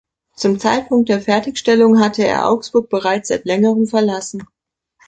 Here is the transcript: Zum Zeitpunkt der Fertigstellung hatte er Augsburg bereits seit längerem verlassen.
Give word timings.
Zum 0.35 0.57
Zeitpunkt 0.57 1.09
der 1.09 1.21
Fertigstellung 1.21 1.99
hatte 1.99 2.25
er 2.25 2.49
Augsburg 2.49 2.89
bereits 2.89 3.27
seit 3.27 3.45
längerem 3.45 3.85
verlassen. 3.85 4.43